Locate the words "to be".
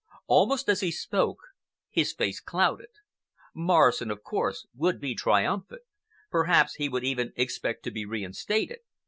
7.83-8.03